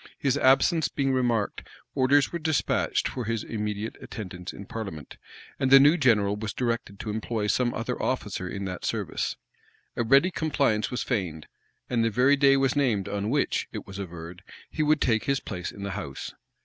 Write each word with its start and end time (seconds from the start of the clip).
His 0.17 0.35
absence 0.35 0.87
being 0.87 1.13
remarked 1.13 1.61
orders 1.93 2.31
were 2.33 2.39
despatched 2.39 3.07
for 3.07 3.25
his 3.25 3.43
immediate 3.43 3.97
attendance 4.01 4.51
in 4.51 4.65
parliament; 4.65 5.17
and 5.59 5.69
the 5.69 5.79
new 5.79 5.95
general 5.95 6.35
was 6.35 6.53
directed 6.55 6.99
to 7.01 7.11
employ 7.11 7.45
some 7.45 7.71
other 7.75 8.01
officer 8.01 8.49
in 8.49 8.65
that 8.65 8.83
service. 8.83 9.35
A 9.95 10.03
ready 10.03 10.31
compliance 10.31 10.89
was 10.89 11.03
feigned; 11.03 11.45
and 11.87 12.03
the 12.03 12.09
very 12.09 12.35
day 12.35 12.57
was 12.57 12.75
named 12.75 13.07
on 13.07 13.29
which, 13.29 13.67
it 13.71 13.85
was 13.85 13.99
averred, 13.99 14.41
he 14.71 14.81
would 14.81 15.01
take 15.01 15.25
his 15.25 15.39
place 15.39 15.71
in 15.71 15.83
the 15.83 15.91
house. 15.91 16.33